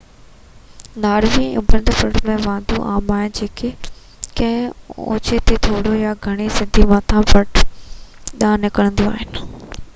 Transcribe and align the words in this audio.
Norway 1.03 1.43
۾ 1.55 1.59
اُڀيون 1.59 1.83
fjords 1.97 2.23
۽ 2.35 2.37
واديون 2.45 2.87
عام 2.93 3.11
آهن 3.17 3.27
جيڪي 3.39 3.69
ڪنهن 4.39 5.05
اوچي 5.07 5.39
۽ 5.51 5.61
ٿوري 5.67 5.93
يا 6.01 6.17
گهڻي 6.27 6.49
سڌي 6.59 6.87
مٿانهين 6.93 7.33
پٽ 7.35 7.65
ڏانهن 8.45 8.69
نڪرنديون 8.69 9.27
آهن 9.27 9.77